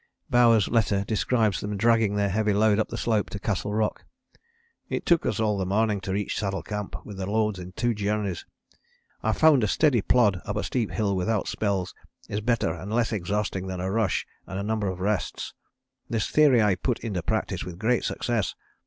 "Bowers' 0.35 0.67
letter 0.67 1.03
describes 1.07 1.59
them 1.61 1.77
dragging 1.77 2.15
their 2.15 2.29
heavy 2.29 2.53
load 2.53 2.79
up 2.79 2.87
the 2.89 2.97
slope 2.97 3.29
to 3.29 3.37
Castle 3.39 3.71
Rock: 3.71 4.03
"It 4.89 5.05
took 5.05 5.27
us 5.27 5.39
all 5.39 5.59
the 5.59 5.65
morning 5.67 6.01
to 6.01 6.11
reach 6.13 6.39
Saddle 6.39 6.63
Camp 6.63 6.95
with 7.05 7.17
the 7.17 7.29
loads 7.29 7.59
in 7.59 7.73
two 7.73 7.93
journeys. 7.93 8.43
I 9.21 9.31
found 9.31 9.63
a 9.63 9.67
steady 9.67 10.01
plod 10.01 10.41
up 10.43 10.55
a 10.55 10.63
steep 10.63 10.89
hill 10.89 11.15
without 11.15 11.47
spells 11.47 11.93
is 12.27 12.41
better 12.41 12.73
and 12.73 12.91
less 12.91 13.11
exhausting 13.13 13.67
than 13.67 13.79
a 13.79 13.91
rush 13.91 14.25
and 14.47 14.57
a 14.57 14.63
number 14.63 14.87
of 14.87 15.01
rests. 15.01 15.53
This 16.09 16.27
theory 16.31 16.63
I 16.63 16.73
put 16.77 16.97
into 17.01 17.21
practice 17.21 17.63
with 17.63 17.77
great 17.77 18.03
success. 18.03 18.55